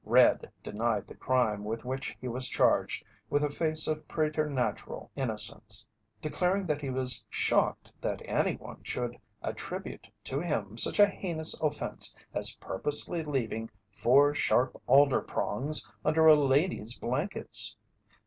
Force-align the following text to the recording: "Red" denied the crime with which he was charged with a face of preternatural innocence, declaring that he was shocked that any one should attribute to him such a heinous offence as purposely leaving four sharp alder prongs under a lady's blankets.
"Red" 0.03 0.51
denied 0.63 1.05
the 1.05 1.13
crime 1.13 1.63
with 1.63 1.85
which 1.85 2.17
he 2.19 2.27
was 2.27 2.49
charged 2.49 3.05
with 3.29 3.43
a 3.43 3.51
face 3.51 3.87
of 3.87 4.07
preternatural 4.07 5.11
innocence, 5.15 5.85
declaring 6.23 6.65
that 6.65 6.81
he 6.81 6.89
was 6.89 7.23
shocked 7.29 7.93
that 8.01 8.19
any 8.25 8.55
one 8.55 8.81
should 8.81 9.15
attribute 9.43 10.09
to 10.23 10.39
him 10.39 10.75
such 10.75 10.97
a 10.99 11.05
heinous 11.05 11.53
offence 11.61 12.15
as 12.33 12.55
purposely 12.55 13.21
leaving 13.21 13.69
four 13.91 14.33
sharp 14.33 14.81
alder 14.87 15.21
prongs 15.21 15.87
under 16.03 16.25
a 16.25 16.35
lady's 16.35 16.97
blankets. 16.97 17.75